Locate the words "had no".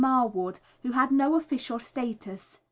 0.93-1.35